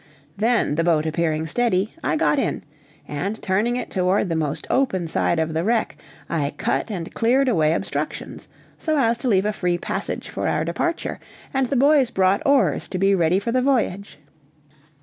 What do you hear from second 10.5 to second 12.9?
departure, and the boys brought oars